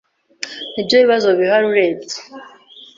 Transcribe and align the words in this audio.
Ni 0.71 0.79
ibyo 0.81 0.95
bibazo 1.03 1.27
bihari 1.39 1.65
urebye 1.71 2.17